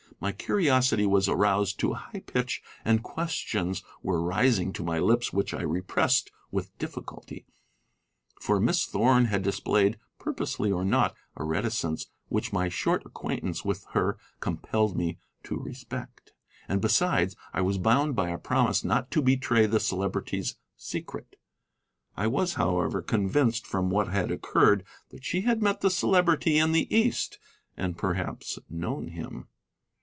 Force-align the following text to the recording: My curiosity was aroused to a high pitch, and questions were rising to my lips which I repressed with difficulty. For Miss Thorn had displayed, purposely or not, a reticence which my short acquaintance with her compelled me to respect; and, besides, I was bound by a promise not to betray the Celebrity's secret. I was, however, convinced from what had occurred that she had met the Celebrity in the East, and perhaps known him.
My 0.23 0.31
curiosity 0.33 1.07
was 1.07 1.27
aroused 1.27 1.79
to 1.79 1.93
a 1.93 1.95
high 1.95 2.19
pitch, 2.19 2.61
and 2.85 3.01
questions 3.01 3.81
were 4.03 4.21
rising 4.21 4.71
to 4.73 4.83
my 4.83 4.99
lips 4.99 5.33
which 5.33 5.51
I 5.51 5.63
repressed 5.63 6.31
with 6.51 6.77
difficulty. 6.77 7.47
For 8.39 8.59
Miss 8.59 8.85
Thorn 8.85 9.25
had 9.25 9.41
displayed, 9.41 9.97
purposely 10.19 10.71
or 10.71 10.85
not, 10.85 11.15
a 11.35 11.43
reticence 11.43 12.05
which 12.29 12.53
my 12.53 12.69
short 12.69 13.03
acquaintance 13.03 13.65
with 13.65 13.83
her 13.93 14.19
compelled 14.41 14.95
me 14.95 15.17
to 15.41 15.57
respect; 15.57 16.33
and, 16.67 16.81
besides, 16.81 17.35
I 17.51 17.61
was 17.61 17.79
bound 17.79 18.15
by 18.15 18.29
a 18.29 18.37
promise 18.37 18.83
not 18.83 19.09
to 19.11 19.23
betray 19.23 19.65
the 19.65 19.79
Celebrity's 19.79 20.55
secret. 20.77 21.35
I 22.15 22.27
was, 22.27 22.53
however, 22.55 23.01
convinced 23.01 23.65
from 23.65 23.89
what 23.89 24.09
had 24.09 24.29
occurred 24.29 24.83
that 25.09 25.25
she 25.25 25.41
had 25.41 25.63
met 25.63 25.81
the 25.81 25.89
Celebrity 25.89 26.59
in 26.59 26.73
the 26.73 26.95
East, 26.95 27.39
and 27.75 27.97
perhaps 27.97 28.59
known 28.69 29.07
him. 29.07 29.47